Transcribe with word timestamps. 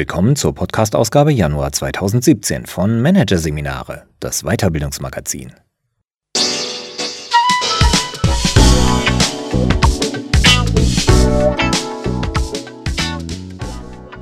Willkommen 0.00 0.34
zur 0.34 0.54
Podcast-Ausgabe 0.54 1.30
Januar 1.30 1.72
2017 1.72 2.64
von 2.64 3.02
Managerseminare, 3.02 4.04
das 4.18 4.44
Weiterbildungsmagazin. 4.44 5.52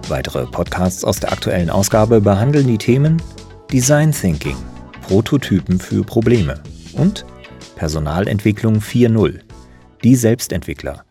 Weitere 0.08 0.46
Podcasts 0.46 1.04
aus 1.04 1.20
der 1.20 1.30
aktuellen 1.30 1.70
Ausgabe 1.70 2.20
behandeln 2.20 2.66
die 2.66 2.78
Themen 2.78 3.22
Design 3.70 4.10
Thinking, 4.10 4.56
Prototypen 5.02 5.78
für 5.78 6.02
Probleme 6.02 6.60
und 6.94 7.24
Personalentwicklung 7.76 8.78
4.0, 8.78 9.42
die 10.02 10.16
Selbstentwickler. 10.16 11.04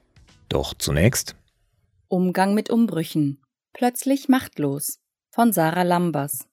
Doch 0.50 0.74
zunächst 0.74 1.38
Umgang 2.10 2.54
mit 2.54 2.70
Umbrüchen. 2.70 3.40
Plötzlich 3.78 4.28
machtlos. 4.28 4.98
Von 5.30 5.54
Sarah 5.54 5.84
Lambers. 5.84 6.48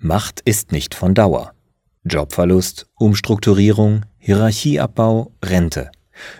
Macht 0.00 0.40
ist 0.40 0.72
nicht 0.72 0.96
von 0.96 1.14
Dauer. 1.14 1.54
Jobverlust, 2.02 2.88
Umstrukturierung, 2.96 4.04
Hierarchieabbau, 4.18 5.30
Rente. 5.44 5.92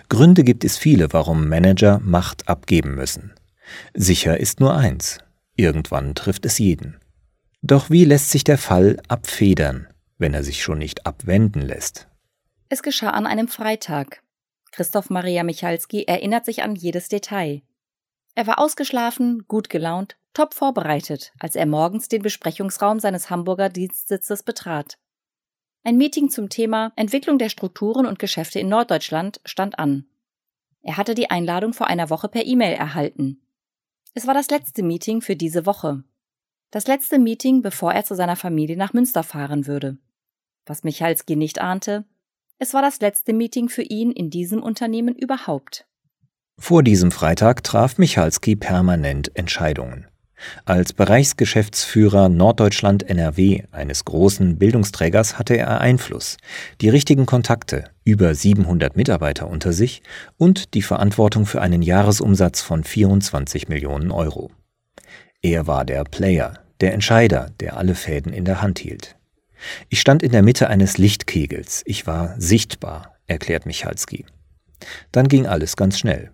Gründe 0.09 0.43
gibt 0.43 0.65
es 0.65 0.77
viele, 0.77 1.13
warum 1.13 1.47
Manager 1.47 2.01
Macht 2.03 2.49
abgeben 2.49 2.95
müssen. 2.95 3.35
Sicher 3.93 4.37
ist 4.37 4.59
nur 4.59 4.75
eins. 4.75 5.19
Irgendwann 5.55 6.13
trifft 6.13 6.45
es 6.45 6.57
jeden. 6.57 6.99
Doch 7.61 7.89
wie 7.89 8.03
lässt 8.03 8.29
sich 8.29 8.43
der 8.43 8.57
Fall 8.57 8.97
abfedern, 9.07 9.87
wenn 10.17 10.33
er 10.33 10.43
sich 10.43 10.61
schon 10.61 10.79
nicht 10.79 11.05
abwenden 11.05 11.61
lässt? 11.61 12.09
Es 12.67 12.83
geschah 12.83 13.11
an 13.11 13.27
einem 13.27 13.47
Freitag. 13.47 14.23
Christoph 14.73 15.09
Maria 15.09 15.45
Michalski 15.45 16.03
erinnert 16.03 16.43
sich 16.43 16.63
an 16.63 16.75
jedes 16.75 17.07
Detail. 17.07 17.61
Er 18.37 18.45
war 18.45 18.59
ausgeschlafen, 18.59 19.47
gut 19.47 19.67
gelaunt, 19.67 20.15
top 20.35 20.53
vorbereitet, 20.53 21.33
als 21.39 21.55
er 21.55 21.65
morgens 21.65 22.07
den 22.07 22.21
Besprechungsraum 22.21 22.99
seines 22.99 23.31
Hamburger 23.31 23.67
Dienstsitzes 23.67 24.43
betrat. 24.43 24.99
Ein 25.83 25.97
Meeting 25.97 26.29
zum 26.29 26.47
Thema 26.47 26.93
Entwicklung 26.95 27.39
der 27.39 27.49
Strukturen 27.49 28.05
und 28.05 28.19
Geschäfte 28.19 28.59
in 28.59 28.69
Norddeutschland 28.69 29.41
stand 29.43 29.79
an. 29.79 30.05
Er 30.83 30.97
hatte 30.97 31.15
die 31.15 31.31
Einladung 31.31 31.73
vor 31.73 31.87
einer 31.87 32.11
Woche 32.11 32.29
per 32.29 32.45
E-Mail 32.45 32.73
erhalten. 32.73 33.41
Es 34.13 34.27
war 34.27 34.35
das 34.35 34.51
letzte 34.51 34.83
Meeting 34.83 35.21
für 35.21 35.35
diese 35.35 35.65
Woche. 35.65 36.03
Das 36.69 36.85
letzte 36.85 37.17
Meeting, 37.17 37.63
bevor 37.63 37.91
er 37.91 38.05
zu 38.05 38.13
seiner 38.13 38.35
Familie 38.35 38.77
nach 38.77 38.93
Münster 38.93 39.23
fahren 39.23 39.65
würde. 39.65 39.97
Was 40.67 40.83
Michalski 40.83 41.35
nicht 41.35 41.59
ahnte, 41.59 42.05
es 42.59 42.75
war 42.75 42.83
das 42.83 42.99
letzte 42.99 43.33
Meeting 43.33 43.67
für 43.67 43.81
ihn 43.81 44.11
in 44.11 44.29
diesem 44.29 44.61
Unternehmen 44.61 45.15
überhaupt. 45.15 45.87
Vor 46.59 46.83
diesem 46.83 47.11
Freitag 47.11 47.63
traf 47.63 47.97
Michalski 47.97 48.55
permanent 48.55 49.33
Entscheidungen. 49.37 50.05
Als 50.65 50.91
Bereichsgeschäftsführer 50.91 52.29
Norddeutschland 52.29 53.03
NRW 53.03 53.63
eines 53.71 54.05
großen 54.05 54.57
Bildungsträgers 54.57 55.39
hatte 55.39 55.55
er 55.55 55.81
Einfluss, 55.81 56.37
die 56.81 56.89
richtigen 56.89 57.25
Kontakte, 57.25 57.85
über 58.03 58.35
700 58.35 58.97
Mitarbeiter 58.97 59.47
unter 59.47 59.71
sich 59.71 60.03
und 60.37 60.73
die 60.73 60.81
Verantwortung 60.81 61.45
für 61.45 61.61
einen 61.61 61.81
Jahresumsatz 61.81 62.61
von 62.61 62.83
24 62.83 63.69
Millionen 63.69 64.11
Euro. 64.11 64.51
Er 65.41 65.67
war 65.67 65.85
der 65.85 66.03
Player, 66.03 66.59
der 66.81 66.93
Entscheider, 66.93 67.51
der 67.59 67.77
alle 67.77 67.95
Fäden 67.95 68.33
in 68.33 68.45
der 68.45 68.61
Hand 68.61 68.79
hielt. 68.79 69.15
Ich 69.89 70.01
stand 70.01 70.21
in 70.21 70.33
der 70.33 70.43
Mitte 70.43 70.67
eines 70.67 70.97
Lichtkegels, 70.97 71.81
ich 71.85 72.05
war 72.05 72.35
sichtbar, 72.37 73.15
erklärt 73.25 73.65
Michalski. 73.65 74.25
Dann 75.11 75.27
ging 75.27 75.47
alles 75.47 75.75
ganz 75.75 75.97
schnell 75.97 76.31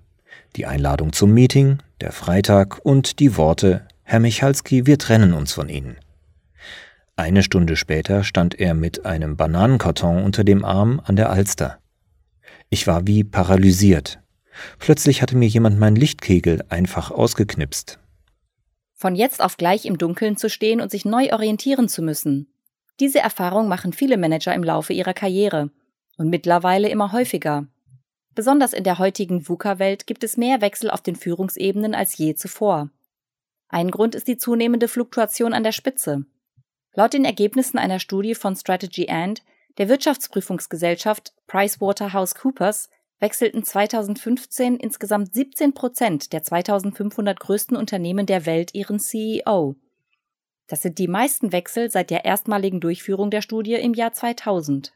die 0.56 0.66
Einladung 0.66 1.14
zum 1.14 1.34
Meeting, 1.34 1.80
der 2.02 2.12
Freitag 2.12 2.80
und 2.84 3.20
die 3.20 3.38
Worte 3.38 3.88
Herr 4.04 4.20
Michalski, 4.20 4.86
wir 4.86 4.98
trennen 4.98 5.34
uns 5.34 5.54
von 5.54 5.70
Ihnen. 5.70 5.98
Eine 7.16 7.44
Stunde 7.44 7.76
später 7.76 8.24
stand 8.24 8.60
er 8.60 8.74
mit 8.74 9.06
einem 9.06 9.38
Bananenkarton 9.38 10.24
unter 10.24 10.44
dem 10.44 10.66
Arm 10.66 11.02
an 11.04 11.16
der 11.16 11.30
Alster. 11.30 11.80
Ich 12.70 12.88
war 12.88 13.08
wie 13.08 13.24
paralysiert. 13.24 14.20
Plötzlich 14.80 15.22
hatte 15.22 15.38
mir 15.38 15.48
jemand 15.48 15.80
meinen 15.80 15.96
Lichtkegel 15.96 16.64
einfach 16.70 17.12
ausgeknipst. 17.12 18.00
Von 18.94 19.16
jetzt 19.16 19.44
auf 19.44 19.58
gleich 19.58 19.86
im 19.86 19.98
Dunkeln 19.98 20.38
zu 20.38 20.50
stehen 20.50 20.82
und 20.82 20.92
sich 20.92 21.06
neu 21.06 21.32
orientieren 21.34 21.88
zu 21.88 22.02
müssen. 22.02 22.48
Diese 23.00 23.20
Erfahrung 23.20 23.68
machen 23.68 23.94
viele 23.94 24.18
Manager 24.18 24.54
im 24.54 24.64
Laufe 24.64 24.94
ihrer 24.94 25.14
Karriere 25.14 25.72
und 26.18 26.30
mittlerweile 26.30 26.90
immer 26.90 27.12
häufiger. 27.12 27.68
Besonders 28.36 28.74
in 28.74 28.84
der 28.84 28.98
heutigen 28.98 29.48
VUCA-Welt 29.48 30.08
gibt 30.08 30.24
es 30.24 30.38
mehr 30.38 30.62
Wechsel 30.62 30.90
auf 30.90 31.02
den 31.02 31.16
Führungsebenen 31.16 31.94
als 31.94 32.18
je 32.18 32.34
zuvor. 32.36 32.90
Ein 33.70 33.92
Grund 33.92 34.16
ist 34.16 34.28
die 34.28 34.38
zunehmende 34.38 34.88
Fluktuation 34.88 35.54
an 35.54 35.64
der 35.64 35.72
Spitze. 35.72 36.26
Laut 36.94 37.14
den 37.14 37.26
Ergebnissen 37.26 37.78
einer 37.78 38.00
Studie 38.00 38.36
von 38.36 38.56
Strategy 38.56 39.10
And, 39.10 39.44
der 39.78 39.90
Wirtschaftsprüfungsgesellschaft 39.90 41.34
PricewaterhouseCoopers, 41.48 42.90
wechselten 43.20 43.64
2015 43.64 44.76
insgesamt 44.76 45.34
17 45.34 45.74
Prozent 45.74 46.34
der 46.34 46.44
2500 46.44 47.40
größten 47.40 47.78
Unternehmen 47.78 48.26
der 48.26 48.46
Welt 48.46 48.76
ihren 48.76 49.00
CEO. 49.00 49.76
Das 50.68 50.82
sind 50.82 50.98
die 50.98 51.08
meisten 51.08 51.52
Wechsel 51.52 51.90
seit 51.90 52.10
der 52.10 52.26
erstmaligen 52.26 52.80
Durchführung 52.80 53.32
der 53.32 53.42
Studie 53.42 53.76
im 53.76 53.94
Jahr 53.94 54.14
2000. 54.14 54.94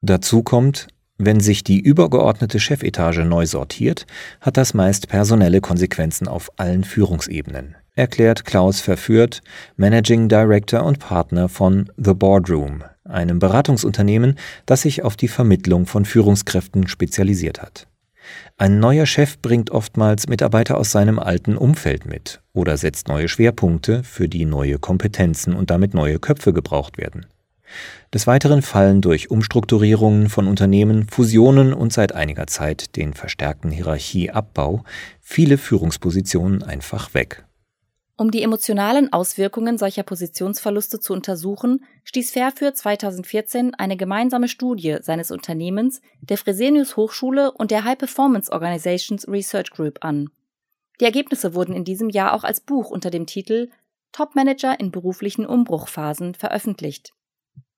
Dazu 0.00 0.42
kommt, 0.42 0.88
wenn 1.24 1.38
sich 1.38 1.62
die 1.62 1.78
übergeordnete 1.78 2.58
Chefetage 2.58 3.24
neu 3.24 3.46
sortiert, 3.46 4.06
hat 4.40 4.56
das 4.56 4.74
meist 4.74 5.08
personelle 5.08 5.60
Konsequenzen 5.60 6.26
auf 6.26 6.50
allen 6.56 6.82
Führungsebenen, 6.82 7.76
erklärt 7.94 8.44
Klaus 8.44 8.80
Verführt, 8.80 9.40
Managing 9.76 10.28
Director 10.28 10.82
und 10.82 10.98
Partner 10.98 11.48
von 11.48 11.90
The 11.96 12.14
Boardroom, 12.14 12.82
einem 13.04 13.38
Beratungsunternehmen, 13.38 14.36
das 14.66 14.82
sich 14.82 15.04
auf 15.04 15.16
die 15.16 15.28
Vermittlung 15.28 15.86
von 15.86 16.04
Führungskräften 16.04 16.88
spezialisiert 16.88 17.62
hat. 17.62 17.86
Ein 18.56 18.80
neuer 18.80 19.06
Chef 19.06 19.38
bringt 19.40 19.70
oftmals 19.70 20.28
Mitarbeiter 20.28 20.78
aus 20.78 20.90
seinem 20.90 21.18
alten 21.18 21.56
Umfeld 21.56 22.04
mit 22.04 22.40
oder 22.52 22.76
setzt 22.76 23.08
neue 23.08 23.28
Schwerpunkte, 23.28 24.02
für 24.04 24.28
die 24.28 24.44
neue 24.44 24.78
Kompetenzen 24.78 25.54
und 25.54 25.70
damit 25.70 25.94
neue 25.94 26.18
Köpfe 26.18 26.52
gebraucht 26.52 26.98
werden. 26.98 27.26
Des 28.12 28.26
Weiteren 28.26 28.62
fallen 28.62 29.00
durch 29.00 29.30
Umstrukturierungen 29.30 30.28
von 30.28 30.48
Unternehmen, 30.48 31.08
Fusionen 31.08 31.72
und 31.72 31.92
seit 31.92 32.12
einiger 32.14 32.46
Zeit 32.46 32.96
den 32.96 33.14
verstärkten 33.14 33.70
Hierarchieabbau 33.70 34.84
viele 35.20 35.58
Führungspositionen 35.58 36.62
einfach 36.62 37.14
weg. 37.14 37.44
Um 38.22 38.30
die 38.30 38.42
emotionalen 38.42 39.12
Auswirkungen 39.12 39.78
solcher 39.78 40.02
Positionsverluste 40.02 41.00
zu 41.00 41.12
untersuchen, 41.12 41.84
stieß 42.04 42.30
Fairführ 42.30 42.74
2014 42.74 43.74
eine 43.74 43.96
gemeinsame 43.96 44.48
Studie 44.48 44.98
seines 45.00 45.30
Unternehmens, 45.30 46.02
der 46.20 46.38
Fresenius 46.38 46.96
Hochschule 46.96 47.50
und 47.52 47.70
der 47.70 47.84
High 47.84 47.98
Performance 47.98 48.52
Organizations 48.52 49.26
Research 49.26 49.70
Group 49.70 50.04
an. 50.04 50.28
Die 51.00 51.04
Ergebnisse 51.04 51.54
wurden 51.54 51.74
in 51.74 51.84
diesem 51.84 52.10
Jahr 52.10 52.34
auch 52.34 52.44
als 52.44 52.60
Buch 52.60 52.90
unter 52.90 53.10
dem 53.10 53.26
Titel 53.26 53.70
Top 54.12 54.36
Manager 54.36 54.78
in 54.78 54.92
beruflichen 54.92 55.46
Umbruchphasen 55.46 56.34
veröffentlicht. 56.34 57.14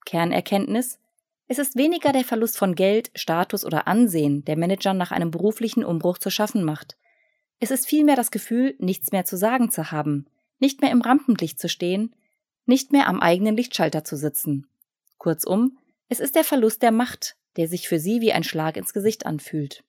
Kernerkenntnis 0.05 0.99
es 1.47 1.59
ist 1.59 1.77
weniger 1.77 2.13
der 2.13 2.25
Verlust 2.25 2.57
von 2.57 2.75
Geld, 2.75 3.11
Status 3.15 3.65
oder 3.65 3.87
Ansehen, 3.87 4.45
der 4.45 4.57
Managern 4.57 4.97
nach 4.97 5.11
einem 5.11 5.31
beruflichen 5.31 5.85
Umbruch 5.85 6.19
zu 6.19 6.31
schaffen 6.31 6.65
macht. 6.65 6.97
Es 7.61 7.71
ist 7.71 7.87
vielmehr 7.87 8.17
das 8.17 8.31
Gefühl, 8.31 8.75
nichts 8.79 9.13
mehr 9.13 9.25
zu 9.25 9.37
sagen 9.37 9.71
zu 9.71 9.91
haben, 9.91 10.27
nicht 10.59 10.81
mehr 10.81 10.91
im 10.91 11.03
Rampenlicht 11.03 11.61
zu 11.61 11.69
stehen, 11.69 12.15
nicht 12.67 12.93
mehr 12.93 13.09
am 13.09 13.21
eigenen 13.21 13.57
Lichtschalter 13.57 14.05
zu 14.05 14.17
sitzen. 14.17 14.67
Kurzum, 15.19 15.79
es 16.09 16.19
ist 16.19 16.35
der 16.35 16.45
Verlust 16.45 16.83
der 16.83 16.93
Macht, 16.93 17.37
der 17.57 17.69
sich 17.69 17.89
für 17.89 17.99
sie 17.99 18.21
wie 18.23 18.33
ein 18.33 18.45
Schlag 18.45 18.77
ins 18.79 18.95
Gesicht 18.95 19.27
anfühlt. 19.27 19.85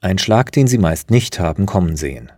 Ein 0.00 0.18
Schlag, 0.18 0.50
den 0.52 0.66
sie 0.66 0.78
meist 0.78 1.10
nicht 1.10 1.38
haben 1.38 1.66
kommen 1.66 1.96
sehen. 1.96 2.32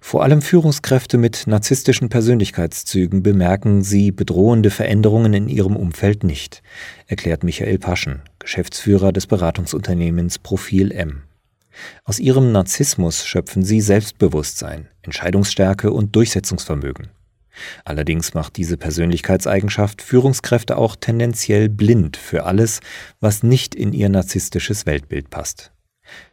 Vor 0.00 0.22
allem 0.22 0.42
Führungskräfte 0.42 1.18
mit 1.18 1.46
narzisstischen 1.46 2.08
Persönlichkeitszügen 2.08 3.22
bemerken 3.22 3.82
sie 3.82 4.10
bedrohende 4.10 4.70
Veränderungen 4.70 5.34
in 5.34 5.48
ihrem 5.48 5.76
Umfeld 5.76 6.24
nicht, 6.24 6.62
erklärt 7.06 7.44
Michael 7.44 7.78
Paschen, 7.78 8.22
Geschäftsführer 8.38 9.12
des 9.12 9.26
Beratungsunternehmens 9.26 10.38
Profil 10.38 10.92
M. 10.92 11.22
Aus 12.04 12.18
ihrem 12.18 12.52
Narzissmus 12.52 13.24
schöpfen 13.24 13.62
sie 13.62 13.80
Selbstbewusstsein, 13.80 14.88
Entscheidungsstärke 15.02 15.92
und 15.92 16.16
Durchsetzungsvermögen. 16.16 17.08
Allerdings 17.84 18.34
macht 18.34 18.56
diese 18.56 18.76
Persönlichkeitseigenschaft 18.76 20.02
Führungskräfte 20.02 20.76
auch 20.76 20.96
tendenziell 20.96 21.68
blind 21.68 22.16
für 22.16 22.44
alles, 22.44 22.80
was 23.20 23.42
nicht 23.42 23.74
in 23.74 23.92
ihr 23.92 24.08
narzisstisches 24.08 24.86
Weltbild 24.86 25.30
passt. 25.30 25.72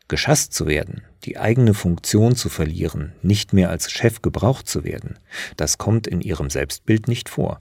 Geschasst 0.08 0.54
zu 0.54 0.68
werden, 0.68 1.04
die 1.24 1.38
eigene 1.38 1.74
Funktion 1.74 2.36
zu 2.36 2.50
verlieren, 2.50 3.14
nicht 3.22 3.54
mehr 3.54 3.70
als 3.70 3.92
Chef 3.92 4.22
gebraucht 4.22 4.68
zu 4.68 4.84
werden, 4.84 5.20
das 5.58 5.78
kommt 5.78 6.08
in 6.08 6.22
ihrem 6.22 6.50
Selbstbild 6.50 7.08
nicht 7.08 7.30
vor. 7.30 7.58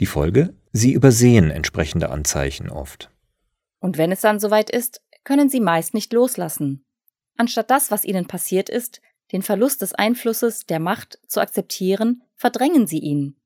Die 0.00 0.06
Folge? 0.06 0.54
Sie 0.72 0.92
übersehen 0.92 1.50
entsprechende 1.50 2.10
Anzeichen 2.10 2.70
oft. 2.70 3.10
Und 3.80 3.98
wenn 3.98 4.12
es 4.12 4.20
dann 4.20 4.40
soweit 4.40 4.70
ist, 4.70 5.00
können 5.24 5.48
sie 5.48 5.60
meist 5.60 5.94
nicht 5.94 6.12
loslassen. 6.12 6.84
Anstatt 7.36 7.70
das, 7.70 7.90
was 7.90 8.04
ihnen 8.04 8.26
passiert 8.26 8.68
ist, 8.68 9.00
den 9.32 9.42
Verlust 9.42 9.82
des 9.82 9.92
Einflusses, 9.92 10.66
der 10.66 10.78
Macht 10.78 11.18
zu 11.26 11.40
akzeptieren, 11.40 12.22
verdrängen 12.36 12.86
sie 12.86 12.98
ihn. 12.98 13.36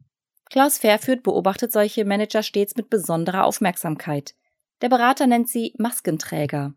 Klaus 0.50 0.78
Fairführt 0.78 1.22
beobachtet 1.22 1.72
solche 1.72 2.04
Manager 2.04 2.42
stets 2.42 2.76
mit 2.76 2.90
besonderer 2.90 3.44
Aufmerksamkeit. 3.44 4.34
Der 4.82 4.88
Berater 4.88 5.26
nennt 5.26 5.48
sie 5.48 5.74
Maskenträger. 5.78 6.74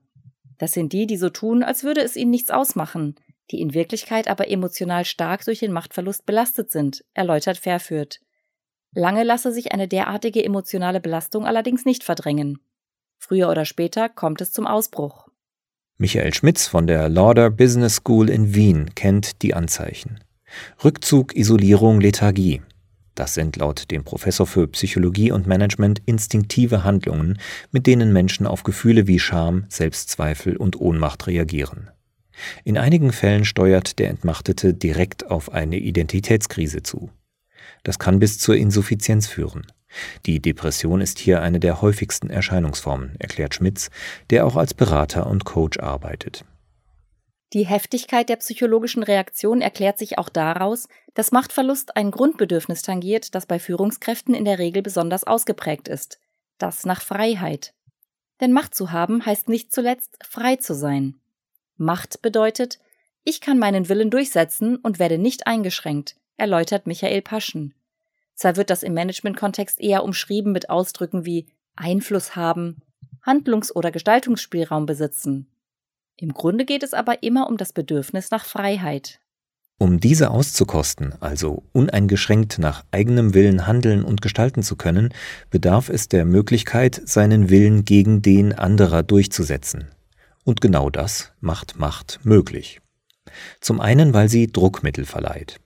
Das 0.57 0.71
sind 0.71 0.93
die, 0.93 1.07
die 1.07 1.17
so 1.17 1.29
tun, 1.29 1.63
als 1.63 1.83
würde 1.83 2.01
es 2.01 2.15
ihnen 2.15 2.31
nichts 2.31 2.51
ausmachen, 2.51 3.15
die 3.51 3.61
in 3.61 3.73
Wirklichkeit 3.73 4.27
aber 4.27 4.49
emotional 4.49 5.05
stark 5.05 5.45
durch 5.45 5.59
den 5.59 5.71
Machtverlust 5.71 6.25
belastet 6.25 6.71
sind, 6.71 7.03
erläutert 7.13 7.57
Fairführt. 7.57 8.19
Lange 8.93 9.23
lasse 9.23 9.51
sich 9.51 9.71
eine 9.71 9.87
derartige 9.87 10.43
emotionale 10.43 10.99
Belastung 10.99 11.45
allerdings 11.45 11.85
nicht 11.85 12.03
verdrängen. 12.03 12.59
Früher 13.17 13.49
oder 13.49 13.65
später 13.65 14.09
kommt 14.09 14.41
es 14.41 14.51
zum 14.51 14.67
Ausbruch. 14.67 15.27
Michael 15.97 16.33
Schmitz 16.33 16.67
von 16.67 16.87
der 16.87 17.09
Lauder 17.09 17.49
Business 17.49 17.95
School 17.95 18.29
in 18.29 18.53
Wien 18.53 18.93
kennt 18.95 19.41
die 19.41 19.53
Anzeichen. 19.53 20.19
Rückzug, 20.83 21.35
Isolierung, 21.35 22.01
Lethargie. 22.01 22.61
Das 23.15 23.35
sind 23.35 23.57
laut 23.57 23.91
dem 23.91 24.03
Professor 24.03 24.47
für 24.47 24.67
Psychologie 24.67 25.31
und 25.31 25.45
Management 25.45 26.01
instinktive 26.05 26.83
Handlungen, 26.83 27.37
mit 27.71 27.85
denen 27.85 28.11
Menschen 28.11 28.47
auf 28.47 28.63
Gefühle 28.63 29.07
wie 29.07 29.19
Scham, 29.19 29.65
Selbstzweifel 29.69 30.57
und 30.57 30.79
Ohnmacht 30.79 31.27
reagieren. 31.27 31.91
In 32.63 32.77
einigen 32.77 33.11
Fällen 33.11 33.45
steuert 33.45 33.99
der 33.99 34.09
Entmachtete 34.09 34.73
direkt 34.73 35.29
auf 35.29 35.51
eine 35.51 35.77
Identitätskrise 35.77 36.81
zu. 36.81 37.11
Das 37.83 37.99
kann 37.99 38.19
bis 38.19 38.39
zur 38.39 38.55
Insuffizienz 38.55 39.27
führen. 39.27 39.67
Die 40.25 40.41
Depression 40.41 41.01
ist 41.01 41.19
hier 41.19 41.41
eine 41.41 41.59
der 41.59 41.81
häufigsten 41.81 42.31
Erscheinungsformen, 42.31 43.15
erklärt 43.19 43.53
Schmitz, 43.53 43.91
der 44.31 44.47
auch 44.47 44.55
als 44.55 44.73
Berater 44.73 45.27
und 45.27 45.45
Coach 45.45 45.77
arbeitet. 45.79 46.45
Die 47.53 47.67
Heftigkeit 47.67 48.29
der 48.29 48.37
psychologischen 48.37 49.03
Reaktion 49.03 49.61
erklärt 49.61 49.99
sich 49.99 50.17
auch 50.17 50.29
daraus, 50.29 50.87
dass 51.13 51.31
Machtverlust 51.31 51.95
ein 51.95 52.09
Grundbedürfnis 52.09 52.81
tangiert, 52.81 53.35
das 53.35 53.45
bei 53.45 53.59
Führungskräften 53.59 54.33
in 54.33 54.43
der 54.43 54.57
Regel 54.57 54.81
besonders 54.81 55.23
ausgeprägt 55.23 55.87
ist, 55.87 56.19
das 56.57 56.83
nach 56.83 57.01
Freiheit. 57.01 57.75
Denn 58.41 58.53
Macht 58.53 58.73
zu 58.73 58.91
haben 58.91 59.23
heißt 59.23 59.49
nicht 59.49 59.71
zuletzt 59.71 60.17
frei 60.27 60.55
zu 60.55 60.73
sein. 60.73 61.19
Macht 61.77 62.23
bedeutet, 62.23 62.79
ich 63.23 63.39
kann 63.39 63.59
meinen 63.59 63.87
Willen 63.87 64.09
durchsetzen 64.09 64.77
und 64.77 64.97
werde 64.97 65.19
nicht 65.19 65.45
eingeschränkt, 65.45 66.15
erläutert 66.37 66.87
Michael 66.87 67.21
Paschen. 67.21 67.75
Zwar 68.33 68.55
wird 68.55 68.71
das 68.71 68.81
im 68.81 68.95
Management-Kontext 68.95 69.79
eher 69.79 70.03
umschrieben 70.03 70.53
mit 70.53 70.71
Ausdrücken 70.71 71.23
wie 71.23 71.45
Einfluss 71.75 72.35
haben, 72.35 72.81
Handlungs- 73.21 73.73
oder 73.75 73.91
Gestaltungsspielraum 73.91 74.87
besitzen, 74.87 75.52
im 76.17 76.33
Grunde 76.33 76.65
geht 76.65 76.83
es 76.83 76.93
aber 76.93 77.23
immer 77.23 77.47
um 77.47 77.57
das 77.57 77.73
Bedürfnis 77.73 78.31
nach 78.31 78.45
Freiheit. 78.45 79.19
Um 79.79 79.99
diese 79.99 80.29
auszukosten, 80.29 81.13
also 81.19 81.63
uneingeschränkt 81.73 82.59
nach 82.59 82.85
eigenem 82.91 83.33
Willen 83.33 83.67
handeln 83.67 84.03
und 84.03 84.21
gestalten 84.21 84.63
zu 84.63 84.75
können, 84.75 85.13
bedarf 85.49 85.89
es 85.89 86.07
der 86.07 86.25
Möglichkeit, 86.25 87.01
seinen 87.05 87.49
Willen 87.49 87.83
gegen 87.83 88.21
den 88.21 88.53
anderer 88.53 89.03
durchzusetzen. 89.03 89.89
Und 90.45 90.61
genau 90.61 90.89
das 90.89 91.33
macht 91.41 91.77
Macht 91.77 92.19
möglich. 92.23 92.79
Zum 93.59 93.81
einen, 93.81 94.13
weil 94.13 94.29
sie 94.29 94.47
Druckmittel 94.47 95.05
verleiht. 95.05 95.59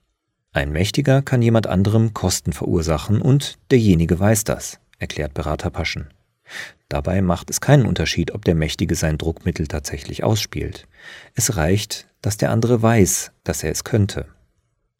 Ein 0.51 0.71
Mächtiger 0.71 1.21
kann 1.21 1.41
jemand 1.41 1.67
anderem 1.67 2.13
Kosten 2.13 2.53
verursachen 2.53 3.21
und 3.21 3.59
derjenige 3.69 4.19
weiß 4.19 4.45
das, 4.45 4.79
erklärt 4.97 5.33
Berater 5.33 5.69
Paschen. 5.69 6.09
Dabei 6.89 7.21
macht 7.21 7.49
es 7.49 7.59
keinen 7.59 7.85
Unterschied, 7.85 8.33
ob 8.33 8.45
der 8.45 8.55
Mächtige 8.55 8.95
sein 8.95 9.17
Druckmittel 9.17 9.67
tatsächlich 9.67 10.23
ausspielt. 10.23 10.87
Es 11.35 11.57
reicht, 11.57 12.07
dass 12.21 12.37
der 12.37 12.51
andere 12.51 12.81
weiß, 12.81 13.31
dass 13.43 13.63
er 13.63 13.71
es 13.71 13.83
könnte. 13.83 14.27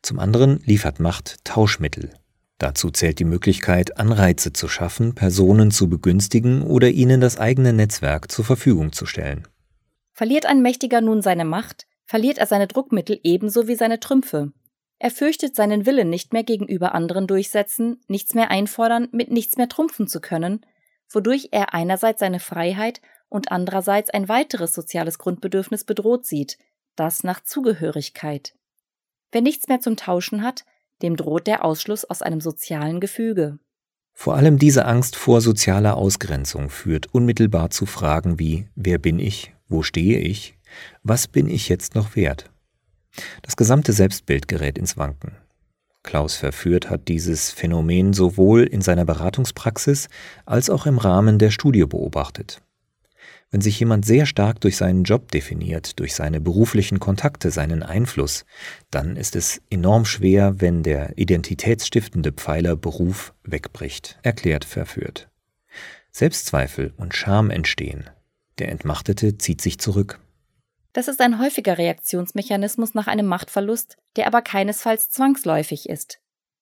Zum 0.02 0.20
anderen 0.20 0.60
liefert 0.66 1.00
Macht 1.00 1.44
Tauschmittel. 1.46 2.12
Dazu 2.58 2.90
zählt 2.90 3.20
die 3.20 3.26
Möglichkeit, 3.26 4.00
Anreize 4.00 4.52
zu 4.52 4.68
schaffen, 4.68 5.14
Personen 5.16 5.72
zu 5.72 5.90
begünstigen 5.90 6.64
oder 6.64 6.90
ihnen 6.90 7.22
das 7.22 7.38
eigene 7.38 7.72
Netzwerk 7.72 8.32
zur 8.32 8.46
Verfügung 8.46 8.92
zu 8.92 9.06
stellen. 9.06 9.48
Verliert 10.14 10.48
ein 10.48 10.62
Mächtiger 10.62 11.02
nun 11.02 11.22
seine 11.22 11.46
Macht, 11.46 11.86
verliert 12.06 12.40
er 12.40 12.48
seine 12.48 12.68
Druckmittel 12.68 13.20
ebenso 13.24 13.68
wie 13.68 13.76
seine 13.76 14.00
Trümpfe. 14.00 14.52
Er 14.98 15.12
fürchtet 15.12 15.56
seinen 15.56 15.86
Willen 15.86 16.10
nicht 16.10 16.34
mehr 16.34 16.44
gegenüber 16.44 16.96
anderen 16.96 17.28
durchsetzen, 17.28 18.02
nichts 18.08 18.34
mehr 18.34 18.50
einfordern, 18.50 19.10
mit 19.12 19.30
nichts 19.30 19.58
mehr 19.58 19.70
trumpfen 19.70 20.08
zu 20.08 20.20
können, 20.20 20.62
wodurch 21.10 21.50
er 21.52 21.74
einerseits 21.74 22.20
seine 22.20 22.40
Freiheit 22.40 23.02
und 23.30 23.52
andererseits 23.52 24.10
ein 24.10 24.30
weiteres 24.30 24.74
soziales 24.74 25.18
Grundbedürfnis 25.18 25.84
bedroht 25.84 26.26
sieht, 26.26 26.58
das 26.96 27.24
nach 27.24 27.44
Zugehörigkeit. 27.44 28.56
Wer 29.32 29.42
nichts 29.42 29.68
mehr 29.68 29.80
zum 29.80 29.98
Tauschen 29.98 30.44
hat, 30.44 30.66
dem 31.02 31.16
droht 31.16 31.48
der 31.48 31.64
Ausschluss 31.64 32.06
aus 32.06 32.22
einem 32.22 32.42
sozialen 32.42 33.00
Gefüge. 33.00 33.60
Vor 34.14 34.36
allem 34.36 34.58
diese 34.58 34.86
Angst 34.86 35.16
vor 35.16 35.42
sozialer 35.42 35.96
Ausgrenzung 35.96 36.70
führt 36.70 37.14
unmittelbar 37.14 37.70
zu 37.70 37.86
Fragen 37.86 38.40
wie 38.40 38.68
Wer 38.76 38.98
bin 38.98 39.20
ich? 39.20 39.54
Wo 39.68 39.84
stehe 39.84 40.20
ich? 40.20 40.58
Was 41.04 41.28
bin 41.28 41.48
ich 41.48 41.70
jetzt 41.70 41.94
noch 41.94 42.16
wert? 42.16 42.50
Das 43.42 43.56
gesamte 43.56 43.94
Selbstbild 43.94 44.48
gerät 44.48 44.78
ins 44.78 44.98
Wanken. 44.98 45.38
Klaus 46.08 46.38
Verführt 46.38 46.90
hat 46.90 47.10
dieses 47.10 47.52
Phänomen 47.52 48.14
sowohl 48.14 48.64
in 48.64 48.82
seiner 48.82 49.04
Beratungspraxis 49.04 50.08
als 50.46 50.70
auch 50.70 50.86
im 50.86 51.00
Rahmen 51.00 51.38
der 51.38 51.52
Studie 51.52 51.84
beobachtet. 51.84 52.62
Wenn 53.52 53.60
sich 53.60 53.78
jemand 53.78 54.06
sehr 54.06 54.26
stark 54.26 54.62
durch 54.62 54.78
seinen 54.78 55.04
Job 55.04 55.32
definiert, 55.32 56.00
durch 56.00 56.16
seine 56.16 56.40
beruflichen 56.40 57.02
Kontakte, 57.02 57.52
seinen 57.52 57.84
Einfluss, 57.84 58.46
dann 58.90 59.18
ist 59.18 59.36
es 59.36 59.62
enorm 59.70 60.06
schwer, 60.06 60.62
wenn 60.62 60.82
der 60.82 61.18
identitätsstiftende 61.18 62.32
Pfeiler 62.32 62.78
Beruf 62.78 63.34
wegbricht, 63.44 64.18
erklärt 64.24 64.64
Verführt. 64.64 65.28
Selbstzweifel 66.12 66.94
und 66.96 67.16
Scham 67.16 67.50
entstehen. 67.50 68.10
Der 68.60 68.70
Entmachtete 68.70 69.38
zieht 69.38 69.60
sich 69.60 69.78
zurück. 69.78 70.22
Das 70.98 71.08
ist 71.08 71.22
ein 71.22 71.38
häufiger 71.38 71.78
Reaktionsmechanismus 71.78 72.96
nach 72.96 73.06
einem 73.06 73.28
Machtverlust, 73.28 73.98
der 74.16 74.26
aber 74.26 74.42
keinesfalls 74.42 75.12
zwangsläufig 75.12 75.88
ist. 75.88 76.20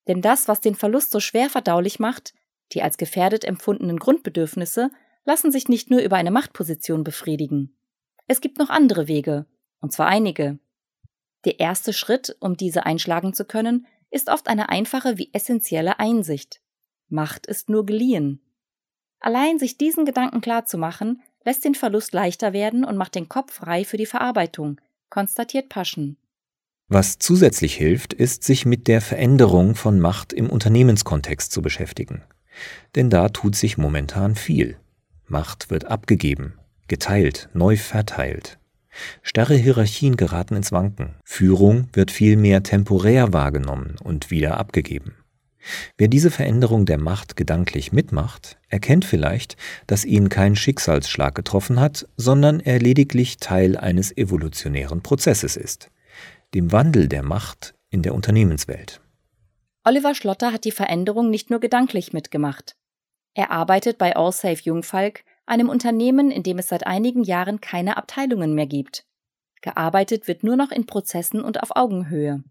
Denn 0.10 0.22
das, 0.22 0.50
was 0.50 0.60
den 0.60 0.76
Verlust 0.76 1.12
so 1.12 1.22
schwer 1.22 1.50
verdaulich 1.50 2.00
macht, 2.00 2.34
die 2.74 2.82
als 2.82 2.98
gefährdet 2.98 3.46
empfundenen 3.46 3.98
Grundbedürfnisse, 3.98 4.92
lassen 5.24 5.54
sich 5.54 5.70
nicht 5.70 5.90
nur 5.90 6.02
über 6.02 6.18
eine 6.18 6.32
Machtposition 6.32 7.06
befriedigen. 7.06 7.78
Es 8.28 8.42
gibt 8.42 8.58
noch 8.58 8.70
andere 8.70 9.08
Wege, 9.08 9.46
und 9.80 9.94
zwar 9.94 10.08
einige. 10.08 10.60
Der 11.46 11.62
erste 11.62 11.94
Schritt, 11.94 12.36
um 12.42 12.58
diese 12.58 12.86
einschlagen 12.86 13.34
zu 13.34 13.46
können, 13.46 13.88
ist 14.12 14.30
oft 14.30 14.50
eine 14.50 14.68
einfache 14.68 15.18
wie 15.18 15.30
essentielle 15.32 15.98
Einsicht. 16.00 16.60
Macht 17.08 17.46
ist 17.46 17.70
nur 17.70 17.86
geliehen. 17.86 18.42
Allein 19.22 19.60
sich 19.60 19.78
diesen 19.78 20.04
Gedanken 20.04 20.42
klar 20.42 20.66
zu 20.66 20.78
machen, 20.78 21.24
lässt 21.46 21.64
den 21.64 21.76
Verlust 21.76 22.14
leichter 22.14 22.54
werden 22.54 22.84
und 22.84 22.98
macht 22.98 23.16
den 23.16 23.30
Kopf 23.30 23.54
frei 23.54 23.86
für 23.86 23.98
die 23.98 24.06
Verarbeitung, 24.06 24.82
konstatiert 25.10 25.70
Paschen. 25.70 26.18
Was 26.88 27.18
zusätzlich 27.18 27.76
hilft, 27.76 28.14
ist, 28.14 28.44
sich 28.44 28.66
mit 28.66 28.88
der 28.88 29.02
Veränderung 29.02 29.76
von 29.76 30.00
Macht 30.00 30.34
im 30.34 30.50
Unternehmenskontext 30.50 31.52
zu 31.52 31.62
beschäftigen. 31.62 32.24
Denn 32.96 33.10
da 33.10 33.30
tut 33.30 33.56
sich 33.56 33.78
momentan 33.78 34.36
viel. 34.36 34.78
Macht 35.26 35.72
wird 35.72 35.86
abgegeben, 35.86 36.60
geteilt, 36.88 37.50
neu 37.54 37.78
verteilt. 37.78 38.60
Starre 39.24 39.56
Hierarchien 39.56 40.16
geraten 40.16 40.56
ins 40.56 40.72
Wanken. 40.72 41.16
Führung 41.24 41.90
wird 41.94 42.12
vielmehr 42.12 42.64
temporär 42.64 43.34
wahrgenommen 43.34 43.96
und 44.04 44.30
wieder 44.30 44.58
abgegeben. 44.58 45.16
Wer 45.98 46.08
diese 46.08 46.32
Veränderung 46.32 46.86
der 46.86 46.98
Macht 46.98 47.36
gedanklich 47.36 47.92
mitmacht, 47.92 48.58
erkennt 48.70 49.06
vielleicht, 49.06 49.58
dass 49.88 50.06
ihn 50.06 50.30
kein 50.30 50.56
Schicksalsschlag 50.56 51.36
getroffen 51.36 51.80
hat, 51.80 52.08
sondern 52.18 52.60
er 52.60 52.80
lediglich 52.80 53.38
Teil 53.38 53.78
eines 53.78 54.16
evolutionären 54.16 55.02
Prozesses 55.02 55.58
ist, 55.58 55.90
dem 56.54 56.72
Wandel 56.72 57.08
der 57.08 57.24
Macht 57.24 57.76
in 57.90 58.02
der 58.02 58.14
Unternehmenswelt. 58.14 59.02
Oliver 59.84 60.16
Schlotter 60.16 60.52
hat 60.52 60.66
die 60.66 60.72
Veränderung 60.72 61.30
nicht 61.30 61.50
nur 61.50 61.60
gedanklich 61.60 62.12
mitgemacht. 62.12 62.76
Er 63.34 63.52
arbeitet 63.52 63.98
bei 63.98 64.16
Allsafe 64.16 64.64
Jungfalk, 64.64 65.24
einem 65.46 65.70
Unternehmen, 65.70 66.32
in 66.32 66.42
dem 66.42 66.58
es 66.58 66.70
seit 66.70 66.88
einigen 66.88 67.24
Jahren 67.24 67.62
keine 67.62 67.98
Abteilungen 67.98 68.56
mehr 68.56 68.66
gibt. 68.66 69.06
Gearbeitet 69.62 70.28
wird 70.28 70.44
nur 70.44 70.56
noch 70.56 70.72
in 70.72 70.86
Prozessen 70.86 71.42
und 71.42 71.62
auf 71.62 71.76
Augenhöhe. 71.76 72.44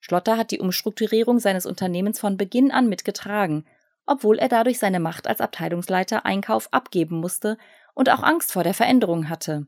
Schlotter 0.00 0.36
hat 0.36 0.50
die 0.50 0.60
Umstrukturierung 0.60 1.38
seines 1.38 1.66
Unternehmens 1.66 2.20
von 2.20 2.36
Beginn 2.36 2.70
an 2.70 2.88
mitgetragen, 2.88 3.64
obwohl 4.06 4.38
er 4.38 4.48
dadurch 4.48 4.78
seine 4.78 5.00
Macht 5.00 5.26
als 5.26 5.40
Abteilungsleiter 5.40 6.24
Einkauf 6.24 6.72
abgeben 6.72 7.20
musste 7.20 7.58
und 7.94 8.08
auch 8.10 8.22
Angst 8.22 8.52
vor 8.52 8.64
der 8.64 8.74
Veränderung 8.74 9.28
hatte. 9.28 9.66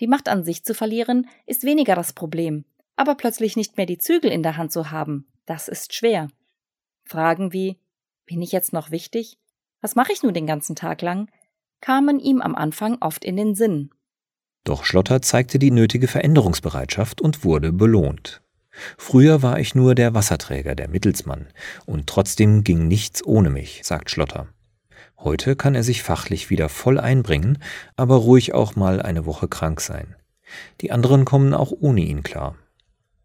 Die 0.00 0.06
Macht 0.06 0.28
an 0.28 0.44
sich 0.44 0.64
zu 0.64 0.74
verlieren 0.74 1.28
ist 1.46 1.64
weniger 1.64 1.94
das 1.94 2.12
Problem, 2.12 2.64
aber 2.94 3.14
plötzlich 3.16 3.56
nicht 3.56 3.76
mehr 3.76 3.86
die 3.86 3.98
Zügel 3.98 4.30
in 4.30 4.42
der 4.42 4.56
Hand 4.56 4.70
zu 4.70 4.90
haben, 4.90 5.26
das 5.46 5.66
ist 5.66 5.94
schwer. 5.94 6.28
Fragen 7.04 7.52
wie 7.52 7.78
Bin 8.26 8.42
ich 8.42 8.52
jetzt 8.52 8.72
noch 8.72 8.90
wichtig? 8.90 9.38
Was 9.80 9.94
mache 9.96 10.12
ich 10.12 10.22
nun 10.22 10.34
den 10.34 10.46
ganzen 10.46 10.76
Tag 10.76 11.02
lang? 11.02 11.30
kamen 11.80 12.18
ihm 12.18 12.40
am 12.40 12.54
Anfang 12.54 12.98
oft 13.00 13.24
in 13.24 13.36
den 13.36 13.54
Sinn. 13.54 13.90
Doch 14.64 14.84
Schlotter 14.84 15.22
zeigte 15.22 15.58
die 15.58 15.70
nötige 15.70 16.08
Veränderungsbereitschaft 16.08 17.20
und 17.20 17.44
wurde 17.44 17.72
belohnt. 17.72 18.42
Früher 18.96 19.42
war 19.42 19.58
ich 19.58 19.74
nur 19.74 19.94
der 19.94 20.14
Wasserträger, 20.14 20.74
der 20.74 20.88
Mittelsmann, 20.88 21.46
und 21.86 22.06
trotzdem 22.06 22.64
ging 22.64 22.88
nichts 22.88 23.24
ohne 23.24 23.50
mich, 23.50 23.82
sagt 23.84 24.10
Schlotter. 24.10 24.48
Heute 25.18 25.56
kann 25.56 25.74
er 25.74 25.82
sich 25.82 26.02
fachlich 26.02 26.48
wieder 26.48 26.68
voll 26.68 26.98
einbringen, 27.00 27.58
aber 27.96 28.16
ruhig 28.16 28.54
auch 28.54 28.76
mal 28.76 29.02
eine 29.02 29.26
Woche 29.26 29.48
krank 29.48 29.80
sein. 29.80 30.14
Die 30.80 30.92
anderen 30.92 31.24
kommen 31.24 31.54
auch 31.54 31.72
ohne 31.72 32.02
ihn 32.02 32.22
klar. 32.22 32.56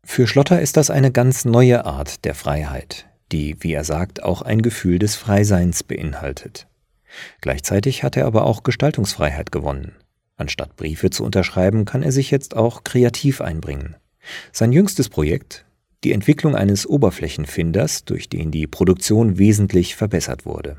Für 0.03 0.27
Schlotter 0.27 0.59
ist 0.59 0.75
das 0.75 0.89
eine 0.89 1.11
ganz 1.11 1.45
neue 1.45 1.85
Art 1.85 2.25
der 2.25 2.35
Freiheit, 2.35 3.07
die, 3.31 3.55
wie 3.59 3.73
er 3.73 3.83
sagt, 3.83 4.23
auch 4.23 4.41
ein 4.41 4.61
Gefühl 4.61 4.99
des 4.99 5.15
Freiseins 5.15 5.83
beinhaltet. 5.83 6.67
Gleichzeitig 7.41 8.03
hat 8.03 8.17
er 8.17 8.25
aber 8.25 8.45
auch 8.45 8.63
Gestaltungsfreiheit 8.63 9.51
gewonnen. 9.51 9.93
Anstatt 10.35 10.75
Briefe 10.75 11.09
zu 11.09 11.23
unterschreiben, 11.23 11.85
kann 11.85 12.03
er 12.03 12.11
sich 12.11 12.31
jetzt 12.31 12.55
auch 12.55 12.83
kreativ 12.83 13.39
einbringen. 13.39 13.95
Sein 14.51 14.71
jüngstes 14.71 15.09
Projekt, 15.09 15.65
die 16.03 16.11
Entwicklung 16.11 16.55
eines 16.55 16.87
Oberflächenfinders, 16.87 18.05
durch 18.05 18.29
den 18.29 18.51
die 18.51 18.67
Produktion 18.67 19.37
wesentlich 19.37 19.95
verbessert 19.95 20.45
wurde. 20.45 20.77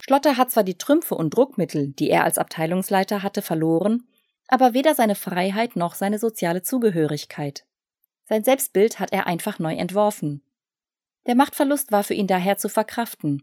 Schlotter 0.00 0.36
hat 0.36 0.50
zwar 0.50 0.64
die 0.64 0.78
Trümpfe 0.78 1.14
und 1.14 1.30
Druckmittel, 1.30 1.88
die 1.88 2.10
er 2.10 2.24
als 2.24 2.38
Abteilungsleiter 2.38 3.22
hatte, 3.22 3.42
verloren, 3.42 4.04
aber 4.46 4.74
weder 4.74 4.94
seine 4.94 5.14
Freiheit 5.14 5.76
noch 5.76 5.94
seine 5.94 6.18
soziale 6.18 6.62
Zugehörigkeit. 6.62 7.64
Sein 8.24 8.44
Selbstbild 8.44 9.00
hat 9.00 9.12
er 9.12 9.26
einfach 9.26 9.58
neu 9.58 9.74
entworfen. 9.74 10.42
Der 11.26 11.34
Machtverlust 11.34 11.92
war 11.92 12.04
für 12.04 12.14
ihn 12.14 12.26
daher 12.26 12.56
zu 12.56 12.68
verkraften. 12.68 13.42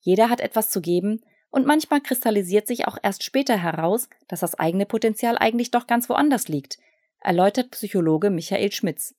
Jeder 0.00 0.28
hat 0.28 0.40
etwas 0.40 0.70
zu 0.70 0.80
geben, 0.80 1.20
und 1.50 1.66
manchmal 1.66 2.00
kristallisiert 2.00 2.66
sich 2.66 2.88
auch 2.88 2.96
erst 3.02 3.24
später 3.24 3.58
heraus, 3.58 4.08
dass 4.26 4.40
das 4.40 4.54
eigene 4.54 4.86
Potenzial 4.86 5.36
eigentlich 5.36 5.70
doch 5.70 5.86
ganz 5.86 6.08
woanders 6.08 6.48
liegt, 6.48 6.78
erläutert 7.22 7.70
Psychologe 7.70 8.30
Michael 8.30 8.72
Schmitz. 8.72 9.14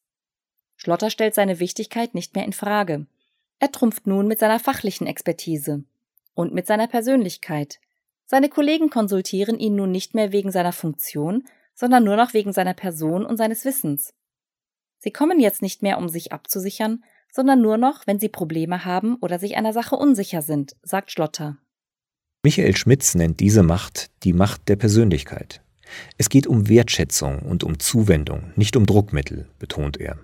Schlotter 0.76 1.10
stellt 1.10 1.36
seine 1.36 1.60
Wichtigkeit 1.60 2.14
nicht 2.14 2.36
mehr 2.36 2.46
in 2.46 2.54
Frage. 2.54 3.06
Er 3.60 3.72
trumpft 3.72 4.08
nun 4.08 4.28
mit 4.28 4.40
seiner 4.40 4.60
fachlichen 4.60 5.08
Expertise 5.08 5.84
und 6.34 6.54
mit 6.54 6.68
seiner 6.68 6.88
Persönlichkeit. 6.88 7.80
Seine 8.26 8.50
Kollegen 8.50 8.90
konsultieren 8.90 9.60
ihn 9.60 9.76
nun 9.76 9.92
nicht 9.92 10.16
mehr 10.16 10.32
wegen 10.32 10.52
seiner 10.52 10.74
Funktion, 10.74 11.44
sondern 11.74 12.04
nur 12.04 12.16
noch 12.16 12.34
wegen 12.34 12.54
seiner 12.54 12.74
Person 12.74 13.26
und 13.26 13.38
seines 13.38 13.66
Wissens. 13.66 14.14
Sie 15.00 15.12
kommen 15.12 15.40
jetzt 15.40 15.62
nicht 15.62 15.82
mehr, 15.82 15.98
um 15.98 16.10
sich 16.10 16.32
abzusichern, 16.32 17.04
sondern 17.32 17.62
nur 17.62 17.78
noch, 17.78 18.06
wenn 18.06 18.20
sie 18.20 18.30
Probleme 18.30 18.86
haben 18.86 19.16
oder 19.18 19.40
sich 19.40 19.58
einer 19.58 19.74
Sache 19.74 19.96
unsicher 19.96 20.42
sind, 20.42 20.76
sagt 20.84 21.12
Schlotter. 21.12 21.58
Michael 22.44 22.76
Schmitz 22.76 23.16
nennt 23.16 23.40
diese 23.40 23.64
Macht 23.64 24.12
die 24.24 24.34
Macht 24.34 24.70
der 24.70 24.76
Persönlichkeit. 24.76 25.63
Es 26.18 26.30
geht 26.30 26.48
um 26.48 26.70
Wertschätzung 26.70 27.40
und 27.40 27.64
um 27.64 27.80
Zuwendung, 27.80 28.52
nicht 28.56 28.76
um 28.76 28.86
Druckmittel, 28.86 29.48
betont 29.60 29.98
er. 29.98 30.18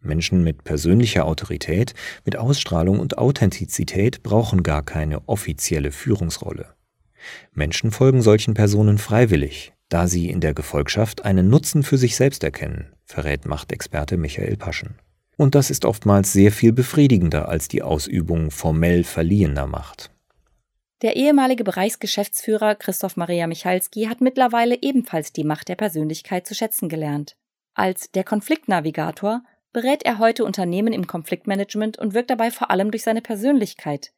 Menschen 0.00 0.42
mit 0.42 0.64
persönlicher 0.64 1.24
Autorität, 1.26 1.94
mit 2.24 2.36
Ausstrahlung 2.36 2.98
und 2.98 3.18
Authentizität 3.18 4.22
brauchen 4.22 4.62
gar 4.62 4.82
keine 4.82 5.28
offizielle 5.28 5.92
Führungsrolle. 5.92 6.74
Menschen 7.52 7.92
folgen 7.92 8.22
solchen 8.22 8.54
Personen 8.54 8.98
freiwillig, 8.98 9.72
da 9.88 10.08
sie 10.08 10.28
in 10.28 10.40
der 10.40 10.54
Gefolgschaft 10.54 11.24
einen 11.24 11.48
Nutzen 11.48 11.82
für 11.82 11.98
sich 11.98 12.16
selbst 12.16 12.42
erkennen, 12.42 12.86
verrät 13.04 13.46
Machtexperte 13.46 14.16
Michael 14.16 14.56
Paschen. 14.56 14.96
Und 15.36 15.54
das 15.54 15.70
ist 15.70 15.84
oftmals 15.84 16.32
sehr 16.32 16.52
viel 16.52 16.72
befriedigender 16.72 17.48
als 17.48 17.68
die 17.68 17.82
Ausübung 17.82 18.50
formell 18.50 19.04
verliehener 19.04 19.66
Macht. 19.66 20.11
Der 21.02 21.16
ehemalige 21.16 21.64
Bereichsgeschäftsführer 21.64 22.76
Christoph 22.76 23.16
Maria 23.16 23.48
Michalski 23.48 24.04
hat 24.04 24.20
mittlerweile 24.20 24.80
ebenfalls 24.80 25.32
die 25.32 25.42
Macht 25.42 25.68
der 25.68 25.74
Persönlichkeit 25.74 26.46
zu 26.46 26.54
schätzen 26.54 26.88
gelernt. 26.88 27.36
Als 27.74 28.12
der 28.12 28.22
Konfliktnavigator 28.22 29.42
berät 29.72 30.04
er 30.04 30.20
heute 30.20 30.44
Unternehmen 30.44 30.92
im 30.92 31.08
Konfliktmanagement 31.08 31.98
und 31.98 32.14
wirkt 32.14 32.30
dabei 32.30 32.52
vor 32.52 32.70
allem 32.70 32.92
durch 32.92 33.02
seine 33.02 33.20
Persönlichkeit. 33.20 34.12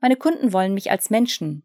Meine 0.00 0.16
Kunden 0.16 0.54
wollen 0.54 0.72
mich 0.72 0.90
als 0.90 1.10
Menschen. 1.10 1.64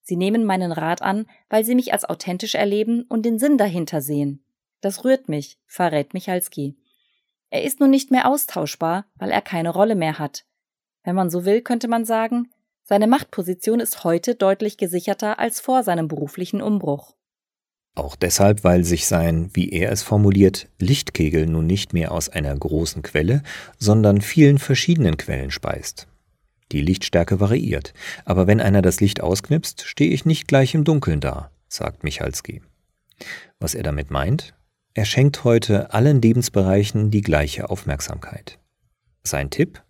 Sie 0.00 0.16
nehmen 0.16 0.44
meinen 0.44 0.72
Rat 0.72 1.02
an, 1.02 1.26
weil 1.50 1.64
sie 1.64 1.74
mich 1.74 1.92
als 1.92 2.06
authentisch 2.06 2.54
erleben 2.54 3.02
und 3.02 3.26
den 3.26 3.38
Sinn 3.38 3.58
dahinter 3.58 4.00
sehen. 4.00 4.42
Das 4.80 5.04
rührt 5.04 5.28
mich, 5.28 5.58
verrät 5.66 6.14
Michalski. 6.14 6.74
Er 7.50 7.64
ist 7.64 7.80
nun 7.80 7.90
nicht 7.90 8.10
mehr 8.10 8.26
austauschbar, 8.26 9.04
weil 9.16 9.30
er 9.30 9.42
keine 9.42 9.70
Rolle 9.70 9.94
mehr 9.94 10.18
hat. 10.18 10.46
Wenn 11.02 11.16
man 11.16 11.28
so 11.28 11.44
will, 11.44 11.60
könnte 11.60 11.88
man 11.88 12.06
sagen, 12.06 12.50
seine 12.90 13.06
Machtposition 13.06 13.78
ist 13.78 14.02
heute 14.02 14.34
deutlich 14.34 14.76
gesicherter 14.76 15.38
als 15.38 15.60
vor 15.60 15.84
seinem 15.84 16.08
beruflichen 16.08 16.60
Umbruch. 16.60 17.14
Auch 17.94 18.16
deshalb, 18.16 18.64
weil 18.64 18.82
sich 18.82 19.06
sein, 19.06 19.48
wie 19.52 19.68
er 19.70 19.92
es 19.92 20.02
formuliert, 20.02 20.68
Lichtkegel 20.80 21.46
nun 21.46 21.68
nicht 21.68 21.92
mehr 21.92 22.10
aus 22.10 22.28
einer 22.28 22.52
großen 22.52 23.02
Quelle, 23.02 23.44
sondern 23.78 24.20
vielen 24.20 24.58
verschiedenen 24.58 25.16
Quellen 25.16 25.52
speist. 25.52 26.08
Die 26.72 26.80
Lichtstärke 26.80 27.38
variiert, 27.38 27.94
aber 28.24 28.48
wenn 28.48 28.60
einer 28.60 28.82
das 28.82 28.98
Licht 28.98 29.20
ausknipst, 29.20 29.82
stehe 29.82 30.10
ich 30.10 30.24
nicht 30.24 30.48
gleich 30.48 30.74
im 30.74 30.82
Dunkeln 30.82 31.20
da, 31.20 31.52
sagt 31.68 32.02
Michalski. 32.02 32.60
Was 33.60 33.76
er 33.76 33.84
damit 33.84 34.10
meint? 34.10 34.52
Er 34.94 35.04
schenkt 35.04 35.44
heute 35.44 35.94
allen 35.94 36.20
Lebensbereichen 36.20 37.12
die 37.12 37.22
gleiche 37.22 37.70
Aufmerksamkeit. 37.70 38.58
Sein 39.22 39.48
Tipp? 39.48 39.80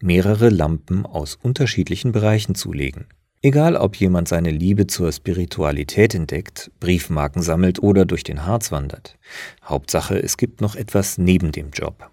Mehrere 0.00 0.48
Lampen 0.48 1.06
aus 1.06 1.36
unterschiedlichen 1.40 2.12
Bereichen 2.12 2.54
zulegen. 2.54 3.06
Egal, 3.42 3.76
ob 3.76 3.96
jemand 3.96 4.26
seine 4.26 4.50
Liebe 4.50 4.86
zur 4.86 5.12
Spiritualität 5.12 6.14
entdeckt, 6.14 6.70
Briefmarken 6.80 7.42
sammelt 7.42 7.82
oder 7.82 8.06
durch 8.06 8.24
den 8.24 8.46
Harz 8.46 8.72
wandert. 8.72 9.18
Hauptsache, 9.62 10.18
es 10.18 10.38
gibt 10.38 10.62
noch 10.62 10.76
etwas 10.76 11.18
neben 11.18 11.52
dem 11.52 11.70
Job. 11.70 12.10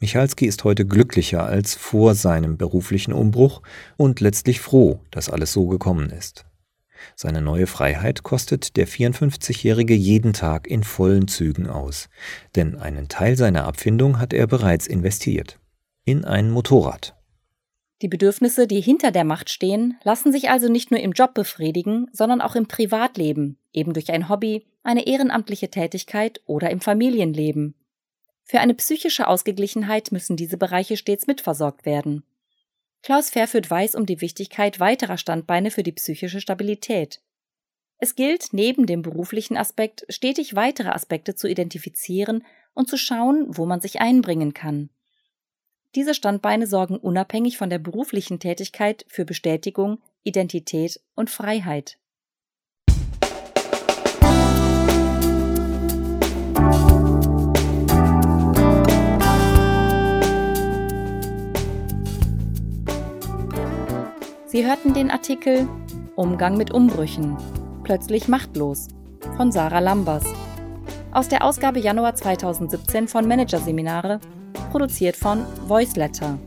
Michalski 0.00 0.44
ist 0.44 0.64
heute 0.64 0.84
glücklicher 0.84 1.46
als 1.46 1.74
vor 1.74 2.14
seinem 2.14 2.58
beruflichen 2.58 3.14
Umbruch 3.14 3.62
und 3.96 4.20
letztlich 4.20 4.60
froh, 4.60 5.00
dass 5.10 5.30
alles 5.30 5.54
so 5.54 5.66
gekommen 5.66 6.10
ist. 6.10 6.44
Seine 7.14 7.40
neue 7.40 7.66
Freiheit 7.66 8.22
kostet 8.22 8.76
der 8.76 8.86
54-Jährige 8.86 9.94
jeden 9.94 10.34
Tag 10.34 10.66
in 10.66 10.84
vollen 10.84 11.28
Zügen 11.28 11.66
aus, 11.66 12.10
denn 12.54 12.76
einen 12.76 13.08
Teil 13.08 13.36
seiner 13.38 13.64
Abfindung 13.64 14.18
hat 14.18 14.34
er 14.34 14.46
bereits 14.46 14.86
investiert. 14.86 15.58
In 16.04 16.26
ein 16.26 16.50
Motorrad. 16.50 17.15
Die 18.02 18.08
Bedürfnisse, 18.08 18.66
die 18.66 18.80
hinter 18.80 19.10
der 19.10 19.24
Macht 19.24 19.48
stehen, 19.48 19.98
lassen 20.04 20.30
sich 20.30 20.50
also 20.50 20.68
nicht 20.68 20.90
nur 20.90 21.00
im 21.00 21.12
Job 21.12 21.32
befriedigen, 21.32 22.08
sondern 22.12 22.42
auch 22.42 22.54
im 22.54 22.68
Privatleben, 22.68 23.58
eben 23.72 23.94
durch 23.94 24.10
ein 24.10 24.28
Hobby, 24.28 24.66
eine 24.82 25.06
ehrenamtliche 25.06 25.70
Tätigkeit 25.70 26.40
oder 26.44 26.70
im 26.70 26.80
Familienleben. 26.80 27.74
Für 28.44 28.60
eine 28.60 28.74
psychische 28.74 29.26
Ausgeglichenheit 29.26 30.12
müssen 30.12 30.36
diese 30.36 30.58
Bereiche 30.58 30.96
stets 30.96 31.26
mitversorgt 31.26 31.86
werden. 31.86 32.22
Klaus 33.02 33.30
Fairford 33.30 33.70
weiß 33.70 33.94
um 33.94 34.04
die 34.04 34.20
Wichtigkeit 34.20 34.78
weiterer 34.78 35.16
Standbeine 35.16 35.70
für 35.70 35.82
die 35.82 35.92
psychische 35.92 36.40
Stabilität. 36.40 37.20
Es 37.98 38.14
gilt, 38.14 38.52
neben 38.52 38.86
dem 38.86 39.02
beruflichen 39.02 39.56
Aspekt 39.56 40.04
stetig 40.10 40.54
weitere 40.54 40.90
Aspekte 40.90 41.34
zu 41.34 41.48
identifizieren 41.48 42.44
und 42.74 42.88
zu 42.88 42.98
schauen, 42.98 43.46
wo 43.48 43.64
man 43.64 43.80
sich 43.80 44.00
einbringen 44.00 44.52
kann. 44.52 44.90
Diese 45.96 46.12
Standbeine 46.12 46.66
sorgen 46.66 46.98
unabhängig 46.98 47.56
von 47.56 47.70
der 47.70 47.78
beruflichen 47.78 48.38
Tätigkeit 48.38 49.06
für 49.08 49.24
Bestätigung, 49.24 49.96
Identität 50.24 51.00
und 51.14 51.30
Freiheit. 51.30 51.96
Sie 64.44 64.66
hörten 64.66 64.92
den 64.92 65.10
Artikel 65.10 65.66
Umgang 66.14 66.58
mit 66.58 66.74
Umbrüchen. 66.74 67.38
Plötzlich 67.84 68.28
machtlos 68.28 68.88
von 69.38 69.50
Sarah 69.50 69.78
Lambers. 69.78 70.26
Aus 71.10 71.28
der 71.28 71.42
Ausgabe 71.42 71.78
Januar 71.78 72.14
2017 72.14 73.08
von 73.08 73.26
Managerseminare 73.26 74.20
produziert 74.70 75.16
von 75.16 75.44
Voiceletter. 75.66 76.38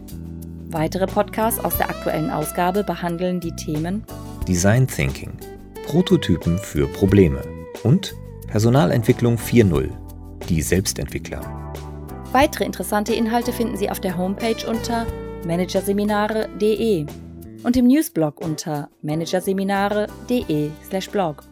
Weitere 0.70 1.08
Podcasts 1.08 1.64
aus 1.64 1.78
der 1.78 1.90
aktuellen 1.90 2.30
Ausgabe 2.30 2.84
behandeln 2.84 3.40
die 3.40 3.56
Themen 3.56 4.04
Design 4.48 4.88
Thinking, 4.88 5.32
Prototypen 5.86 6.58
für 6.58 6.88
Probleme 6.88 7.42
und 7.84 8.16
Personalentwicklung 8.48 9.38
4.0, 9.38 9.90
die 10.48 10.62
Selbstentwickler. 10.62 11.42
Weitere 12.32 12.66
interessante 12.66 13.14
Inhalte 13.14 13.52
finden 13.52 13.78
Sie 13.78 13.90
auf 13.90 14.00
der 14.00 14.18
Homepage 14.18 14.68
unter 14.68 15.06
managerseminare.de 15.46 17.06
und 17.64 17.78
im 17.78 17.88
Newsblog 17.88 18.40
unter 18.40 18.90
managerseminare.de/blog. 19.02 21.44